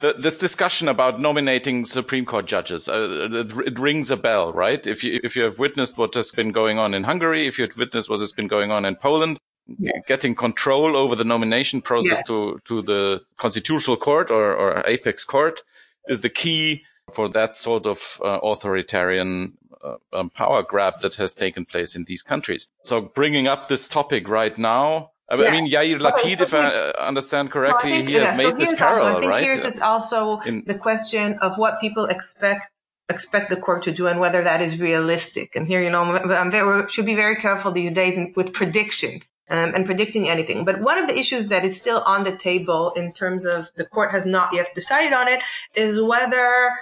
the, 0.00 0.14
this 0.18 0.36
discussion 0.36 0.88
about 0.88 1.20
nominating 1.20 1.86
Supreme 1.86 2.26
Court 2.26 2.46
judges, 2.46 2.88
uh, 2.88 3.28
it, 3.30 3.52
it, 3.66 3.78
rings 3.78 4.10
a 4.10 4.16
bell, 4.16 4.52
right? 4.52 4.86
If 4.86 5.02
you 5.02 5.20
if 5.22 5.36
you 5.36 5.42
have 5.42 5.58
witnessed 5.58 5.96
what 5.96 6.14
has 6.14 6.30
been 6.30 6.52
going 6.52 6.78
on 6.78 6.94
in 6.94 7.04
Hungary, 7.04 7.46
if 7.46 7.58
you 7.58 7.66
have 7.66 7.76
witnessed 7.76 8.10
what 8.10 8.20
has 8.20 8.32
been 8.32 8.48
going 8.48 8.70
on 8.70 8.84
in 8.84 8.96
Poland, 8.96 9.38
yeah. 9.66 9.92
getting 10.06 10.34
control 10.34 10.96
over 10.96 11.16
the 11.16 11.24
nomination 11.24 11.80
process 11.80 12.18
yeah. 12.18 12.22
to 12.26 12.60
to 12.64 12.82
the 12.82 13.22
Constitutional 13.36 13.96
Court 13.96 14.30
or, 14.30 14.54
or 14.54 14.82
apex 14.86 15.24
court 15.24 15.62
is 16.08 16.20
the 16.20 16.28
key 16.28 16.82
for 17.12 17.28
that 17.30 17.54
sort 17.54 17.86
of 17.86 18.20
uh, 18.24 18.40
authoritarian 18.42 19.56
uh, 19.82 19.96
um, 20.12 20.30
power 20.30 20.62
grab 20.62 21.00
that 21.00 21.14
has 21.16 21.34
taken 21.34 21.64
place 21.64 21.94
in 21.94 22.04
these 22.04 22.22
countries. 22.22 22.68
So 22.84 23.00
bringing 23.00 23.46
up 23.46 23.68
this 23.68 23.88
topic 23.88 24.28
right 24.28 24.56
now 24.56 25.10
I 25.28 25.40
yeah. 25.40 25.52
mean, 25.52 25.72
Yair 25.72 25.98
Lapid, 26.00 26.40
if 26.40 26.52
I 26.52 26.66
uh, 26.66 26.92
understand 26.98 27.50
correctly, 27.50 27.90
well, 27.90 27.98
think, 27.98 28.08
he 28.08 28.14
has 28.16 28.38
yeah, 28.38 28.44
made 28.44 28.52
so 28.52 28.58
this 28.58 28.78
parallel, 28.78 29.06
also, 29.06 29.16
I 29.16 29.20
think 29.20 29.30
right? 29.30 29.42
Here's 29.44 29.64
it's 29.64 29.80
also 29.80 30.38
In, 30.40 30.64
the 30.66 30.78
question 30.78 31.38
of 31.40 31.56
what 31.56 31.80
people 31.80 32.04
expect 32.06 32.68
expect 33.08 33.50
the 33.50 33.56
court 33.56 33.82
to 33.84 33.92
do 33.92 34.06
and 34.06 34.18
whether 34.18 34.44
that 34.44 34.62
is 34.62 34.78
realistic. 34.78 35.56
And 35.56 35.66
here, 35.66 35.82
you 35.82 35.90
know, 35.90 36.02
I'm 36.02 36.50
very, 36.50 36.88
should 36.88 37.06
be 37.06 37.14
very 37.14 37.36
careful 37.36 37.70
these 37.72 37.92
days 37.92 38.32
with 38.34 38.54
predictions 38.54 39.30
um, 39.50 39.74
and 39.74 39.84
predicting 39.84 40.28
anything. 40.28 40.64
But 40.64 40.80
one 40.80 40.98
of 40.98 41.08
the 41.08 41.18
issues 41.18 41.48
that 41.48 41.64
is 41.64 41.78
still 41.78 42.00
on 42.00 42.24
the 42.24 42.36
table 42.36 42.92
in 42.92 43.12
terms 43.12 43.44
of 43.44 43.70
the 43.76 43.84
court 43.84 44.12
has 44.12 44.24
not 44.24 44.54
yet 44.54 44.70
decided 44.74 45.12
on 45.12 45.28
it 45.28 45.40
is 45.74 46.00
whether 46.00 46.72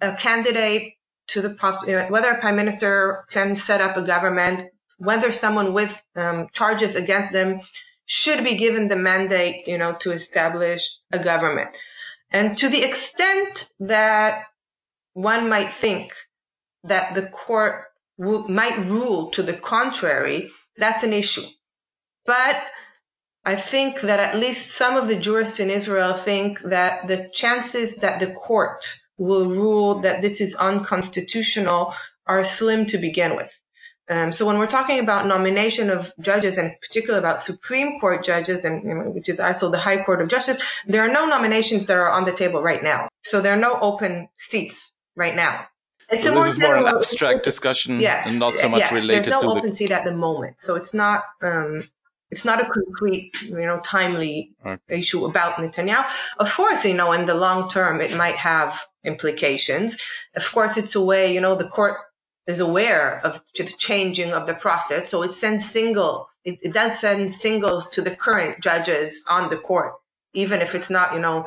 a 0.00 0.14
candidate 0.14 0.94
to 1.28 1.42
the 1.42 2.06
whether 2.08 2.30
a 2.30 2.40
prime 2.40 2.56
minister 2.56 3.24
can 3.30 3.54
set 3.54 3.80
up 3.80 3.96
a 3.96 4.02
government 4.02 4.70
whether 5.00 5.32
someone 5.32 5.74
with 5.74 6.00
um, 6.16 6.48
charges 6.52 6.96
against 6.96 7.32
them 7.32 7.60
should 8.06 8.44
be 8.44 8.56
given 8.56 8.88
the 8.88 8.96
mandate, 8.96 9.68
you 9.68 9.78
know, 9.78 9.94
to 10.00 10.12
establish 10.12 10.98
a 11.12 11.18
government. 11.18 11.70
And 12.32 12.58
to 12.58 12.68
the 12.68 12.82
extent 12.84 13.72
that 13.80 14.44
one 15.14 15.48
might 15.48 15.72
think 15.72 16.12
that 16.84 17.14
the 17.14 17.28
court 17.28 17.84
w- 18.20 18.48
might 18.48 18.78
rule 18.86 19.30
to 19.32 19.42
the 19.42 19.54
contrary, 19.54 20.50
that's 20.78 21.04
an 21.04 21.14
issue. 21.14 21.46
But 22.26 22.62
I 23.44 23.56
think 23.56 24.02
that 24.02 24.20
at 24.20 24.38
least 24.38 24.68
some 24.76 24.96
of 24.96 25.08
the 25.08 25.16
jurists 25.20 25.60
in 25.60 25.70
Israel 25.70 26.14
think 26.14 26.60
that 26.62 27.08
the 27.08 27.30
chances 27.34 27.96
that 27.96 28.20
the 28.20 28.32
court 28.32 28.84
will 29.18 29.50
rule 29.50 30.00
that 30.02 30.22
this 30.22 30.40
is 30.40 30.54
unconstitutional 30.56 31.94
are 32.26 32.44
slim 32.44 32.86
to 32.88 32.98
begin 32.98 33.36
with. 33.36 33.52
Um, 34.10 34.32
so 34.32 34.44
when 34.44 34.58
we're 34.58 34.66
talking 34.66 34.98
about 34.98 35.26
nomination 35.26 35.88
of 35.88 36.12
judges, 36.20 36.58
and 36.58 36.74
particularly 36.82 37.20
about 37.20 37.44
Supreme 37.44 38.00
Court 38.00 38.24
judges, 38.24 38.64
and 38.64 38.82
you 38.82 38.92
know, 38.92 39.10
which 39.10 39.28
is 39.28 39.38
also 39.38 39.70
the 39.70 39.78
High 39.78 40.02
Court 40.02 40.20
of 40.20 40.28
Justice, 40.28 40.60
there 40.84 41.02
are 41.02 41.12
no 41.12 41.26
nominations 41.26 41.86
that 41.86 41.96
are 41.96 42.10
on 42.10 42.24
the 42.24 42.32
table 42.32 42.60
right 42.60 42.82
now. 42.82 43.08
So 43.22 43.40
there 43.40 43.52
are 43.52 43.60
no 43.60 43.78
open 43.80 44.28
seats 44.36 44.92
right 45.14 45.34
now. 45.34 45.68
It's 46.10 46.24
so 46.24 46.34
this 46.34 46.56
is 46.56 46.58
more 46.58 46.74
an 46.74 46.88
abstract 46.88 47.44
discussion, 47.44 48.00
yes, 48.00 48.28
and 48.28 48.40
not 48.40 48.58
so 48.58 48.68
much 48.68 48.80
yes, 48.80 48.92
related 48.92 49.24
There's 49.26 49.42
no 49.42 49.42
to 49.42 49.58
open 49.58 49.70
the... 49.70 49.76
seat 49.76 49.92
at 49.92 50.04
the 50.04 50.12
moment, 50.12 50.56
so 50.60 50.74
it's 50.74 50.92
not. 50.92 51.22
Um, 51.40 51.84
it's 52.32 52.44
not 52.44 52.60
a 52.60 52.64
concrete, 52.64 53.32
you 53.42 53.66
know, 53.66 53.80
timely 53.80 54.52
okay. 54.64 55.00
issue 55.00 55.24
about 55.24 55.54
Netanyahu. 55.54 56.04
Of 56.38 56.52
course, 56.54 56.84
you 56.84 56.94
know, 56.94 57.10
in 57.10 57.26
the 57.26 57.34
long 57.34 57.68
term, 57.68 58.00
it 58.00 58.16
might 58.16 58.36
have 58.36 58.86
implications. 59.02 59.98
Of 60.36 60.50
course, 60.52 60.76
it's 60.76 60.94
a 60.94 61.00
way, 61.00 61.34
you 61.34 61.40
know, 61.40 61.56
the 61.56 61.66
court 61.66 61.96
is 62.50 62.60
aware 62.60 63.20
of 63.24 63.40
the 63.56 63.64
changing 63.64 64.32
of 64.32 64.46
the 64.46 64.54
process. 64.54 65.08
So 65.10 65.22
it 65.22 65.32
sends 65.32 65.68
single, 65.68 66.28
it, 66.44 66.58
it 66.62 66.72
does 66.72 66.98
send 66.98 67.30
singles 67.30 67.88
to 67.90 68.02
the 68.02 68.14
current 68.14 68.60
judges 68.62 69.24
on 69.28 69.48
the 69.50 69.56
court, 69.56 69.94
even 70.34 70.60
if 70.60 70.74
it's 70.74 70.90
not, 70.90 71.14
you 71.14 71.20
know, 71.20 71.46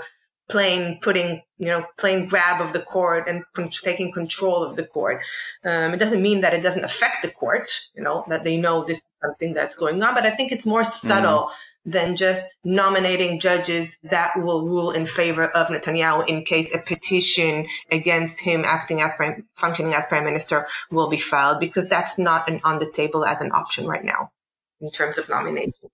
plain 0.50 1.00
putting, 1.01 1.41
you 1.57 1.67
know, 1.67 1.86
plain 1.98 2.27
grab 2.27 2.62
of 2.62 2.74
the 2.74 2.81
court 2.81 3.27
and 3.27 3.43
con- 3.53 3.69
taking 3.69 4.12
control 4.12 4.63
of 4.63 4.75
the 4.75 4.86
court. 4.86 5.24
Um, 5.63 5.93
it 5.93 5.98
doesn't 5.98 6.22
mean 6.22 6.41
that 6.41 6.53
it 6.53 6.62
doesn't 6.62 6.83
affect 6.83 7.22
the 7.22 7.31
court, 7.31 7.72
you 7.95 8.03
know, 8.03 8.25
that 8.27 8.43
they 8.43 8.57
know 8.57 8.83
this 8.83 8.98
is 8.98 9.05
something 9.22 9.53
that's 9.53 9.77
going 9.77 10.01
on, 10.03 10.15
but 10.15 10.25
I 10.25 10.31
think 10.31 10.51
it's 10.51 10.65
more 10.65 10.83
subtle. 10.83 11.48
Mm 11.48 11.53
than 11.86 12.16
just 12.16 12.42
nominating 12.63 13.40
judges 13.40 13.98
that 14.04 14.38
will 14.38 14.66
rule 14.66 14.92
in 14.92 15.06
favor 15.06 15.44
of 15.44 15.68
Netanyahu 15.68 16.28
in 16.28 16.46
case 16.46 16.74
a 16.74 16.80
petition 16.80 17.68
against 17.92 18.40
him 18.40 18.63
acting 18.66 19.02
as 19.02 19.12
prime, 19.18 19.48
functioning 19.56 19.94
as 19.94 20.06
prime 20.06 20.24
minister 20.24 20.68
will 20.90 21.10
be 21.10 21.18
filed 21.18 21.60
because 21.60 21.88
that's 21.88 22.18
not 22.18 22.50
an, 22.50 22.62
on 22.63 22.80
the 22.80 22.90
table 22.90 23.25
as 23.25 23.42
an 23.42 23.52
option 23.52 23.86
right 23.86 24.04
now 24.04 24.32
in 24.80 24.92
terms 24.92 25.18
of 25.18 25.28
nomination. 25.28 25.90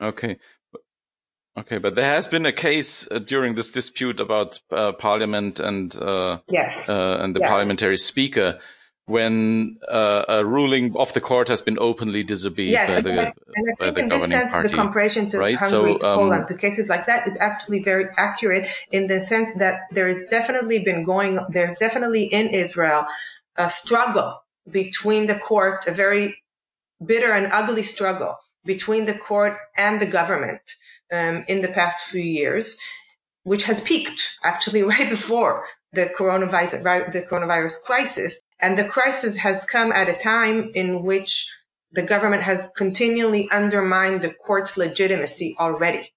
Okay. 0.00 0.38
Okay, 1.58 1.78
but 1.78 1.94
there 1.94 2.04
has 2.04 2.28
been 2.28 2.44
a 2.44 2.52
case 2.52 3.08
uh, 3.10 3.18
during 3.18 3.54
this 3.54 3.72
dispute 3.72 4.20
about 4.20 4.60
uh, 4.70 4.92
parliament 4.92 5.58
and 5.58 5.96
uh, 5.96 6.38
yes, 6.48 6.88
uh, 6.88 7.16
and 7.20 7.34
the 7.34 7.40
yes. 7.40 7.48
parliamentary 7.48 7.96
speaker 7.96 8.60
when 9.06 9.78
uh, 9.88 10.24
a 10.28 10.44
ruling 10.44 10.96
of 10.96 11.12
the 11.12 11.20
court 11.20 11.48
has 11.48 11.62
been 11.62 11.78
openly 11.78 12.24
disobeyed 12.24 12.72
yes, 12.72 12.88
by 12.88 13.00
the, 13.00 13.10
and 13.10 13.76
I 13.80 13.84
think 13.84 13.98
in 13.98 14.08
this 14.08 14.24
sense, 14.24 14.50
party, 14.50 14.68
the 14.68 14.74
comparison 14.74 15.30
to 15.30 15.38
right? 15.38 15.54
Hungary, 15.54 15.92
so, 15.92 15.98
to 15.98 16.08
um, 16.08 16.18
Poland, 16.18 16.48
to 16.48 16.56
cases 16.56 16.88
like 16.88 17.06
that 17.06 17.28
is 17.28 17.36
actually 17.38 17.82
very 17.82 18.06
accurate 18.16 18.68
in 18.90 19.06
the 19.06 19.22
sense 19.22 19.54
that 19.58 19.82
there 19.92 20.08
has 20.08 20.24
definitely 20.24 20.80
been 20.84 21.04
going, 21.04 21.38
there's 21.50 21.76
definitely 21.76 22.24
in 22.24 22.48
Israel 22.48 23.06
a 23.56 23.70
struggle 23.70 24.42
between 24.68 25.26
the 25.26 25.36
court, 25.38 25.86
a 25.86 25.92
very 25.92 26.42
bitter 27.04 27.30
and 27.30 27.52
ugly 27.52 27.84
struggle 27.84 28.36
between 28.64 29.06
the 29.06 29.14
court 29.14 29.56
and 29.76 30.00
the 30.00 30.06
government 30.06 30.60
um, 31.12 31.44
in 31.46 31.60
the 31.60 31.68
past 31.68 32.08
few 32.08 32.22
years, 32.22 32.76
which 33.44 33.62
has 33.64 33.80
peaked 33.80 34.36
actually 34.42 34.82
right 34.94 35.08
before 35.08 35.64
the 35.92 36.06
coronavirus, 36.06 37.12
the 37.12 37.22
coronavirus 37.22 37.82
crisis. 37.84 38.40
And 38.58 38.78
the 38.78 38.88
crisis 38.88 39.36
has 39.36 39.64
come 39.64 39.92
at 39.92 40.08
a 40.08 40.14
time 40.14 40.72
in 40.74 41.02
which 41.02 41.50
the 41.92 42.02
government 42.02 42.42
has 42.42 42.70
continually 42.76 43.48
undermined 43.50 44.22
the 44.22 44.32
court's 44.32 44.76
legitimacy 44.76 45.56
already. 45.58 46.12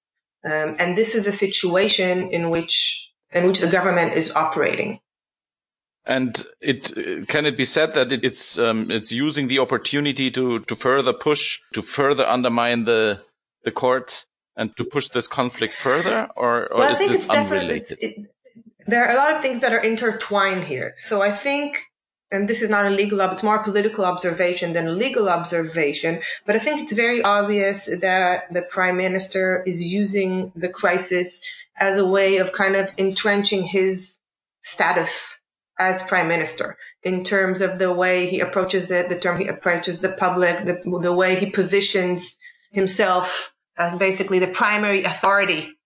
Um, 0.45 0.77
and 0.79 0.97
this 0.97 1.15
is 1.15 1.27
a 1.27 1.31
situation 1.31 2.29
in 2.31 2.49
which, 2.49 3.11
in 3.33 3.45
which 3.45 3.59
the 3.59 3.69
government 3.69 4.13
is 4.13 4.33
operating. 4.35 4.99
And 6.05 6.43
it 6.61 7.27
can 7.27 7.45
it 7.45 7.57
be 7.57 7.65
said 7.65 7.93
that 7.93 8.11
it, 8.11 8.23
it's 8.23 8.57
um, 8.57 8.89
it's 8.89 9.11
using 9.11 9.47
the 9.47 9.59
opportunity 9.59 10.31
to 10.31 10.59
to 10.59 10.75
further 10.75 11.13
push 11.13 11.59
to 11.73 11.81
further 11.83 12.25
undermine 12.25 12.85
the 12.85 13.21
the 13.63 13.71
court 13.71 14.25
and 14.55 14.75
to 14.77 14.85
push 14.85 15.09
this 15.09 15.27
conflict 15.27 15.73
further, 15.75 16.29
or, 16.35 16.71
or 16.71 16.79
well, 16.79 16.91
is 16.91 17.07
this 17.07 17.29
unrelated? 17.29 17.97
It, 18.01 18.31
there 18.87 19.05
are 19.05 19.11
a 19.11 19.15
lot 19.15 19.35
of 19.35 19.41
things 19.41 19.59
that 19.59 19.71
are 19.71 19.79
intertwined 19.79 20.63
here. 20.63 20.95
So 20.97 21.21
I 21.21 21.31
think 21.31 21.88
and 22.31 22.47
this 22.47 22.61
is 22.61 22.69
not 22.69 22.85
a 22.85 22.89
legal, 22.89 23.19
it's 23.21 23.43
more 23.43 23.57
a 23.57 23.63
political 23.63 24.05
observation 24.05 24.73
than 24.73 24.87
a 24.87 24.91
legal 24.91 25.29
observation. 25.29 26.21
But 26.45 26.55
I 26.55 26.59
think 26.59 26.81
it's 26.81 26.93
very 26.93 27.21
obvious 27.23 27.85
that 27.85 28.53
the 28.53 28.61
prime 28.61 28.97
minister 28.97 29.63
is 29.65 29.83
using 29.83 30.51
the 30.55 30.69
crisis 30.69 31.41
as 31.75 31.97
a 31.97 32.05
way 32.05 32.37
of 32.37 32.51
kind 32.51 32.75
of 32.75 32.91
entrenching 32.97 33.63
his 33.63 34.19
status 34.61 35.43
as 35.79 36.01
prime 36.01 36.27
minister 36.27 36.77
in 37.03 37.23
terms 37.23 37.61
of 37.61 37.79
the 37.79 37.91
way 37.91 38.27
he 38.27 38.41
approaches 38.41 38.91
it, 38.91 39.09
the 39.09 39.17
term 39.17 39.39
he 39.39 39.47
approaches 39.47 40.01
the 40.01 40.11
public, 40.11 40.65
the, 40.65 40.99
the 41.01 41.13
way 41.13 41.35
he 41.35 41.49
positions 41.49 42.37
himself 42.71 43.53
as 43.77 43.95
basically 43.95 44.39
the 44.39 44.47
primary 44.47 45.03
authority 45.03 45.77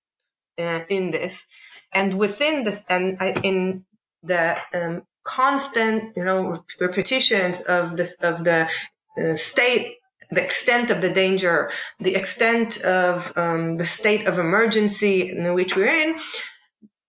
uh, 0.57 0.81
in 0.89 1.11
this. 1.11 1.47
And 1.93 2.17
within 2.17 2.63
this, 2.63 2.85
and 2.89 3.21
in 3.43 3.85
the 4.23 4.57
um, 4.73 5.03
constant, 5.23 6.15
you 6.15 6.23
know, 6.23 6.63
repetitions 6.79 7.59
of 7.61 7.97
this, 7.97 8.15
of 8.15 8.43
the 8.43 8.69
uh, 9.17 9.35
state, 9.35 9.97
the 10.31 10.43
extent 10.43 10.89
of 10.89 11.01
the 11.01 11.09
danger, 11.11 11.71
the 11.99 12.15
extent 12.15 12.83
of 12.83 13.31
um, 13.37 13.77
the 13.77 13.85
state 13.85 14.27
of 14.27 14.39
emergency 14.39 15.29
in 15.29 15.53
which 15.53 15.75
we're 15.75 15.87
in, 15.87 16.19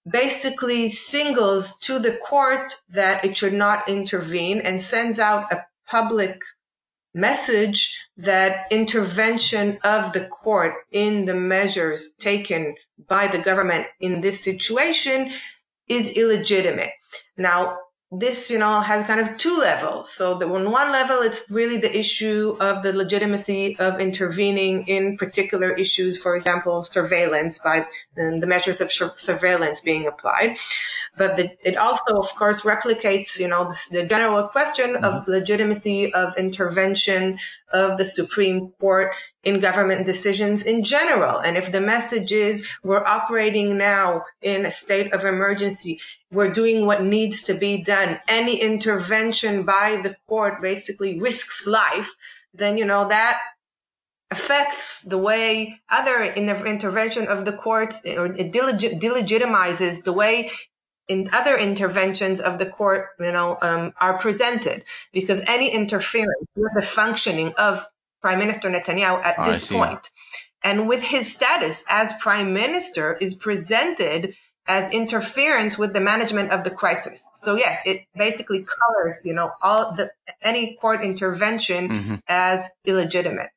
basically 0.08 0.88
singles 0.88 1.78
to 1.78 1.98
the 1.98 2.16
court 2.16 2.74
that 2.90 3.24
it 3.24 3.36
should 3.36 3.54
not 3.54 3.88
intervene 3.88 4.60
and 4.60 4.80
sends 4.80 5.18
out 5.18 5.52
a 5.52 5.64
public 5.86 6.42
message 7.14 8.08
that 8.16 8.66
intervention 8.72 9.78
of 9.84 10.12
the 10.12 10.26
court 10.26 10.74
in 10.90 11.24
the 11.24 11.34
measures 11.34 12.12
taken 12.18 12.74
by 13.08 13.28
the 13.28 13.38
government 13.38 13.86
in 14.00 14.20
this 14.20 14.42
situation 14.42 15.30
is 15.88 16.10
illegitimate. 16.10 16.90
Now, 17.36 17.78
this, 18.18 18.50
you 18.50 18.58
know, 18.58 18.80
has 18.80 19.06
kind 19.06 19.20
of 19.20 19.36
two 19.36 19.58
levels. 19.58 20.12
So 20.12 20.34
the, 20.34 20.46
on 20.46 20.70
one 20.70 20.92
level, 20.92 21.20
it's 21.20 21.50
really 21.50 21.78
the 21.78 21.96
issue 21.96 22.56
of 22.60 22.82
the 22.82 22.92
legitimacy 22.92 23.78
of 23.78 24.00
intervening 24.00 24.86
in 24.88 25.16
particular 25.16 25.72
issues, 25.72 26.22
for 26.22 26.36
example, 26.36 26.84
surveillance 26.84 27.58
by 27.58 27.86
um, 28.18 28.40
the 28.40 28.46
measures 28.46 28.80
of 28.80 28.90
surveillance 28.92 29.80
being 29.80 30.06
applied. 30.06 30.56
But 31.16 31.36
the, 31.36 31.56
it 31.64 31.76
also, 31.76 32.16
of 32.16 32.34
course, 32.34 32.62
replicates, 32.62 33.38
you 33.38 33.48
know, 33.48 33.64
the, 33.64 34.02
the 34.02 34.06
general 34.06 34.48
question 34.48 34.96
of 34.96 35.02
mm-hmm. 35.02 35.30
legitimacy 35.30 36.12
of 36.12 36.36
intervention 36.36 37.38
of 37.72 37.96
the 37.98 38.04
Supreme 38.04 38.72
Court 38.80 39.12
in 39.42 39.60
government 39.60 40.06
decisions 40.06 40.62
in 40.62 40.84
general. 40.84 41.38
And 41.38 41.56
if 41.56 41.70
the 41.70 41.80
message 41.80 42.32
is 42.32 42.68
we're 42.82 43.04
operating 43.04 43.78
now 43.78 44.24
in 44.42 44.66
a 44.66 44.70
state 44.70 45.12
of 45.12 45.24
emergency, 45.24 46.00
we're 46.32 46.52
doing 46.52 46.86
what 46.86 47.02
needs 47.02 47.44
to 47.44 47.54
be 47.54 47.82
done, 47.82 48.18
any 48.28 48.60
intervention 48.60 49.64
by 49.64 50.00
the 50.02 50.16
court 50.28 50.62
basically 50.62 51.20
risks 51.20 51.66
life, 51.66 52.14
then, 52.54 52.78
you 52.78 52.84
know, 52.84 53.08
that 53.08 53.40
affects 54.30 55.02
the 55.02 55.18
way 55.18 55.80
other 55.88 56.22
in 56.22 56.46
the 56.46 56.64
intervention 56.64 57.28
of 57.28 57.44
the 57.44 57.52
courts 57.52 58.02
or 58.04 58.26
it 58.26 58.52
delegitimizes 58.52 60.02
the 60.02 60.12
way 60.12 60.50
in 61.08 61.30
other 61.32 61.56
interventions 61.56 62.40
of 62.40 62.58
the 62.58 62.66
court, 62.66 63.08
you 63.20 63.32
know, 63.32 63.58
um, 63.60 63.92
are 64.00 64.18
presented 64.18 64.84
because 65.12 65.40
any 65.46 65.70
interference 65.70 66.48
with 66.56 66.72
the 66.74 66.82
functioning 66.82 67.52
of 67.58 67.86
Prime 68.22 68.38
Minister 68.38 68.70
Netanyahu 68.70 69.22
at 69.22 69.34
oh, 69.38 69.44
this 69.44 69.70
point 69.70 70.10
and 70.64 70.88
with 70.88 71.02
his 71.02 71.30
status 71.30 71.84
as 71.88 72.12
prime 72.14 72.54
minister 72.54 73.12
is 73.12 73.34
presented 73.34 74.34
as 74.66 74.94
interference 74.94 75.76
with 75.76 75.92
the 75.92 76.00
management 76.00 76.50
of 76.50 76.64
the 76.64 76.70
crisis. 76.70 77.28
So 77.34 77.56
yes, 77.56 77.82
it 77.84 78.06
basically 78.16 78.64
colors, 78.64 79.22
you 79.24 79.34
know, 79.34 79.52
all 79.60 79.94
the 79.94 80.10
any 80.40 80.76
court 80.76 81.04
intervention 81.04 81.88
mm-hmm. 81.90 82.14
as 82.26 82.66
illegitimate. 82.86 83.50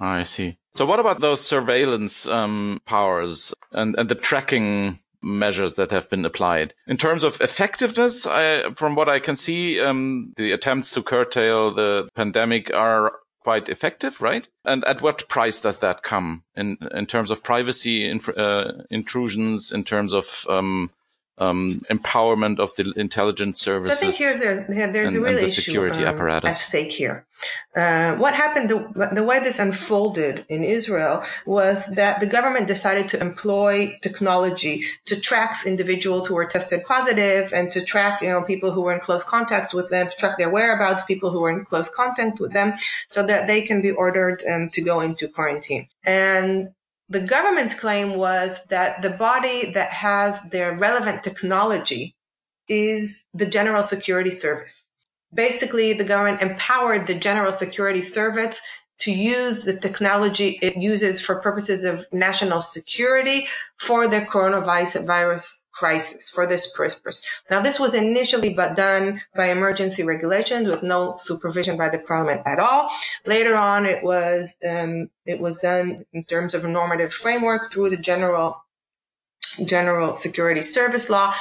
I 0.00 0.24
see. 0.24 0.58
So 0.74 0.84
what 0.84 1.00
about 1.00 1.20
those 1.20 1.40
surveillance 1.40 2.26
um, 2.26 2.80
powers 2.84 3.54
and, 3.70 3.94
and 3.96 4.08
the 4.08 4.16
tracking 4.16 4.96
measures 5.26 5.74
that 5.74 5.90
have 5.90 6.08
been 6.08 6.24
applied. 6.24 6.72
In 6.86 6.96
terms 6.96 7.24
of 7.24 7.40
effectiveness, 7.40 8.26
I, 8.26 8.70
from 8.74 8.94
what 8.94 9.08
I 9.08 9.18
can 9.18 9.36
see, 9.36 9.80
um, 9.80 10.32
the 10.36 10.52
attempts 10.52 10.92
to 10.94 11.02
curtail 11.02 11.74
the 11.74 12.08
pandemic 12.14 12.72
are 12.72 13.12
quite 13.40 13.68
effective, 13.68 14.20
right? 14.20 14.48
And 14.64 14.84
at 14.84 15.02
what 15.02 15.28
price 15.28 15.60
does 15.60 15.78
that 15.78 16.02
come 16.02 16.42
in 16.56 16.78
in 16.92 17.06
terms 17.06 17.30
of 17.30 17.44
privacy 17.44 18.10
uh, 18.36 18.72
intrusions, 18.90 19.72
in 19.72 19.84
terms 19.84 20.12
of 20.14 20.46
um, 20.48 20.90
um, 21.38 21.78
empowerment 21.90 22.58
of 22.58 22.74
the 22.76 22.92
intelligence 22.96 23.60
services. 23.60 23.98
So 23.98 24.06
I 24.06 24.10
think 24.10 24.14
here's 24.16 24.40
there's, 24.40 24.66
there's 24.66 25.14
and, 25.14 25.16
a 25.16 25.20
real 25.20 25.34
the 25.34 25.44
issue 25.44 25.86
um, 25.86 26.28
at 26.30 26.56
stake 26.56 26.92
here. 26.92 27.26
Uh, 27.74 28.16
what 28.16 28.32
happened, 28.32 28.70
the, 28.70 29.10
the 29.12 29.22
way 29.22 29.40
this 29.40 29.58
unfolded 29.58 30.46
in 30.48 30.64
Israel 30.64 31.22
was 31.44 31.86
that 31.88 32.20
the 32.20 32.26
government 32.26 32.66
decided 32.66 33.10
to 33.10 33.20
employ 33.20 33.98
technology 34.00 34.84
to 35.04 35.20
track 35.20 35.66
individuals 35.66 36.26
who 36.26 36.34
were 36.34 36.46
tested 36.46 36.84
positive 36.86 37.52
and 37.52 37.70
to 37.72 37.84
track, 37.84 38.22
you 38.22 38.30
know, 38.30 38.42
people 38.42 38.70
who 38.70 38.80
were 38.82 38.94
in 38.94 39.00
close 39.00 39.22
contact 39.22 39.74
with 39.74 39.90
them, 39.90 40.08
to 40.08 40.16
track 40.16 40.38
their 40.38 40.48
whereabouts, 40.48 41.04
people 41.04 41.30
who 41.30 41.42
were 41.42 41.50
in 41.50 41.66
close 41.66 41.90
contact 41.90 42.40
with 42.40 42.54
them, 42.54 42.72
so 43.10 43.26
that 43.26 43.46
they 43.46 43.60
can 43.62 43.82
be 43.82 43.90
ordered 43.90 44.42
um, 44.50 44.70
to 44.70 44.80
go 44.80 45.00
into 45.00 45.28
quarantine. 45.28 45.88
And 46.04 46.70
the 47.08 47.20
government's 47.20 47.74
claim 47.74 48.14
was 48.14 48.60
that 48.68 49.02
the 49.02 49.10
body 49.10 49.72
that 49.72 49.90
has 49.90 50.38
their 50.50 50.76
relevant 50.76 51.22
technology 51.22 52.16
is 52.68 53.26
the 53.32 53.46
General 53.46 53.82
Security 53.82 54.30
Service. 54.30 54.88
Basically, 55.32 55.92
the 55.92 56.04
government 56.04 56.42
empowered 56.42 57.06
the 57.06 57.14
General 57.14 57.52
Security 57.52 58.02
Service 58.02 58.60
to 58.98 59.12
use 59.12 59.64
the 59.64 59.76
technology 59.76 60.58
it 60.62 60.76
uses 60.76 61.20
for 61.20 61.36
purposes 61.36 61.84
of 61.84 62.06
national 62.12 62.62
security 62.62 63.46
for 63.76 64.08
the 64.08 64.20
coronavirus 64.20 65.62
crisis 65.72 66.30
for 66.30 66.46
this 66.46 66.72
purpose. 66.72 67.22
Now, 67.50 67.60
this 67.60 67.78
was 67.78 67.94
initially 67.94 68.54
but 68.54 68.76
done 68.76 69.20
by 69.34 69.50
emergency 69.50 70.02
regulations 70.02 70.68
with 70.68 70.82
no 70.82 71.16
supervision 71.18 71.76
by 71.76 71.90
the 71.90 71.98
parliament 71.98 72.42
at 72.46 72.58
all. 72.58 72.90
Later 73.26 73.54
on, 73.54 73.84
it 73.84 74.02
was 74.02 74.56
um, 74.66 75.10
it 75.26 75.38
was 75.38 75.58
done 75.58 76.06
in 76.12 76.24
terms 76.24 76.54
of 76.54 76.64
a 76.64 76.68
normative 76.68 77.12
framework 77.12 77.70
through 77.70 77.90
the 77.90 77.98
general 77.98 78.62
general 79.64 80.14
security 80.14 80.62
service 80.62 81.08
law 81.08 81.32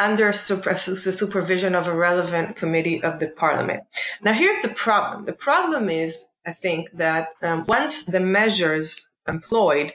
under 0.00 0.32
super, 0.32 0.72
the 0.72 1.12
supervision 1.12 1.74
of 1.74 1.86
a 1.86 1.94
relevant 1.94 2.56
committee 2.56 3.02
of 3.02 3.18
the 3.20 3.28
parliament. 3.28 3.84
Now, 4.22 4.32
here's 4.32 4.62
the 4.62 4.68
problem. 4.68 5.26
The 5.26 5.34
problem 5.34 5.90
is, 5.90 6.28
I 6.46 6.52
think, 6.52 6.90
that 6.94 7.28
um, 7.42 7.66
once 7.68 8.04
the 8.04 8.20
measures 8.20 9.10
employed 9.28 9.92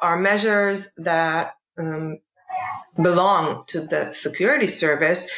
are 0.00 0.16
measures 0.16 0.92
that 0.96 1.54
um, 1.78 2.18
belong 3.00 3.64
to 3.68 3.82
the 3.82 4.12
security 4.12 4.66
service, 4.66 5.30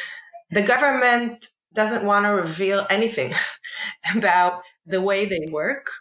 the 0.49 0.61
government 0.61 1.49
doesn't 1.73 2.05
want 2.05 2.25
to 2.25 2.29
reveal 2.29 2.87
anything 2.89 3.33
about 4.15 4.63
the 4.85 5.01
way 5.01 5.25
they 5.25 5.47
work, 5.51 5.91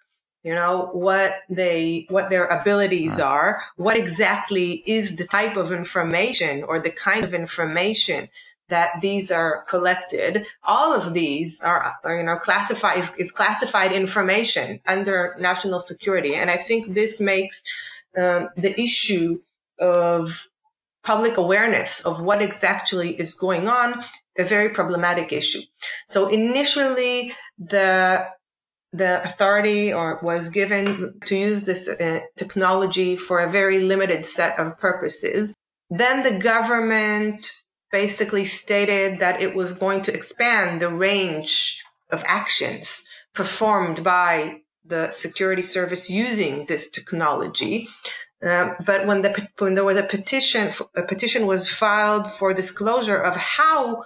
you 0.44 0.54
know, 0.54 0.90
what 0.92 1.40
they, 1.48 2.06
what 2.10 2.28
their 2.28 2.44
abilities 2.44 3.18
are, 3.18 3.62
what 3.76 3.96
exactly 3.96 4.72
is 4.72 5.16
the 5.16 5.26
type 5.26 5.56
of 5.56 5.72
information 5.72 6.62
or 6.62 6.78
the 6.78 6.90
kind 6.90 7.24
of 7.24 7.32
information 7.32 8.28
that 8.68 9.00
these 9.00 9.30
are 9.30 9.64
collected. 9.68 10.46
All 10.62 10.92
of 10.92 11.14
these 11.14 11.60
are, 11.60 11.96
you 12.06 12.22
know, 12.22 12.36
classified, 12.36 12.98
is, 12.98 13.10
is, 13.16 13.32
classified 13.32 13.92
information 13.92 14.80
under 14.86 15.34
national 15.38 15.80
security. 15.80 16.34
And 16.34 16.50
I 16.50 16.58
think 16.58 16.94
this 16.94 17.20
makes 17.20 17.64
um, 18.16 18.50
the 18.56 18.78
issue 18.78 19.40
of 19.78 20.46
public 21.02 21.36
awareness 21.38 22.00
of 22.00 22.20
what 22.20 22.42
exactly 22.42 23.10
is 23.10 23.34
going 23.34 23.68
on, 23.68 24.04
a 24.38 24.44
very 24.44 24.70
problematic 24.70 25.32
issue. 25.32 25.60
So 26.08 26.28
initially, 26.28 27.32
the 27.58 28.28
the 28.94 29.22
authority 29.24 29.92
or 29.92 30.20
was 30.22 30.50
given 30.50 31.18
to 31.26 31.36
use 31.36 31.64
this 31.64 31.88
uh, 31.88 32.20
technology 32.36 33.16
for 33.16 33.40
a 33.40 33.50
very 33.50 33.80
limited 33.80 34.24
set 34.24 34.58
of 34.58 34.78
purposes. 34.78 35.54
Then 35.90 36.22
the 36.22 36.38
government 36.38 37.52
basically 37.90 38.44
stated 38.44 39.20
that 39.20 39.42
it 39.42 39.54
was 39.54 39.74
going 39.74 40.02
to 40.02 40.14
expand 40.14 40.80
the 40.80 40.88
range 40.90 41.82
of 42.10 42.22
actions 42.24 43.02
performed 43.34 44.04
by 44.04 44.60
the 44.84 45.10
security 45.10 45.62
service 45.62 46.08
using 46.08 46.66
this 46.66 46.88
technology. 46.90 47.88
Uh, 48.44 48.74
but 48.84 49.06
when 49.06 49.22
the 49.22 49.48
when 49.58 49.74
there 49.74 49.84
was 49.84 49.98
a 49.98 50.02
petition, 50.02 50.70
a 50.94 51.02
petition 51.02 51.46
was 51.46 51.68
filed 51.68 52.30
for 52.32 52.52
disclosure 52.52 53.16
of 53.16 53.34
how, 53.34 54.04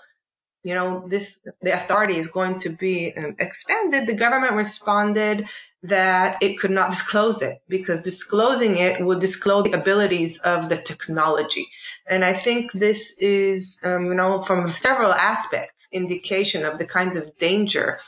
you 0.69 0.75
know, 0.75 1.09
this 1.09 1.39
the 1.63 1.73
authority 1.73 2.19
is 2.19 2.29
going 2.29 2.59
to 2.59 2.69
be 2.69 3.15
um, 3.17 3.37
expanded. 3.39 4.07
The 4.07 4.13
government 4.13 4.53
responded 4.53 5.49
that 5.85 6.43
it 6.43 6.59
could 6.59 6.71
not 6.71 6.91
disclose 6.91 7.41
it 7.41 7.63
because 7.69 8.03
disclosing 8.03 8.77
it 8.77 9.03
would 9.03 9.19
disclose 9.19 9.65
the 9.65 9.73
abilities 9.73 10.37
of 10.37 10.69
the 10.69 10.77
technology. 10.77 11.69
And 12.07 12.23
I 12.23 12.35
think 12.35 12.73
this 12.73 13.17
is, 13.17 13.81
um, 13.83 14.05
you 14.07 14.15
know, 14.15 14.43
from 14.43 14.69
several 14.69 15.11
aspects, 15.11 15.89
indication 15.91 16.67
of 16.67 16.79
the 16.79 16.87
kinds 16.87 17.17
of 17.17 17.39
danger 17.39 17.99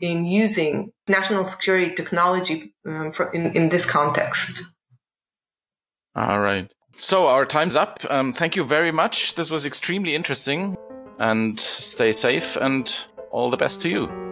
in 0.00 0.24
using 0.24 0.92
national 1.06 1.44
security 1.44 1.94
technology 1.94 2.72
um, 2.86 3.12
for, 3.12 3.30
in, 3.30 3.54
in 3.56 3.68
this 3.68 3.84
context. 3.84 4.62
All 6.14 6.40
right. 6.40 6.72
So 6.92 7.26
our 7.26 7.44
time's 7.44 7.76
up. 7.76 8.00
Um, 8.08 8.32
thank 8.32 8.56
you 8.56 8.64
very 8.64 8.90
much. 8.90 9.34
This 9.34 9.50
was 9.50 9.66
extremely 9.66 10.14
interesting 10.14 10.78
and 11.18 11.58
stay 11.58 12.12
safe 12.12 12.56
and 12.56 13.06
all 13.30 13.50
the 13.50 13.56
best 13.56 13.80
to 13.82 13.88
you. 13.88 14.25